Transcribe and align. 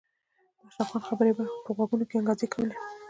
د 0.59 0.63
اشرف 0.67 0.87
خان 0.91 1.01
خبرې 1.09 1.31
به 1.37 1.43
یې 1.45 1.53
په 1.65 1.71
غوږونو 1.75 2.05
کې 2.09 2.15
انګازې 2.19 2.47
کولې 2.53 2.75